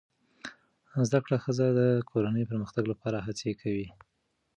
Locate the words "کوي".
3.61-3.87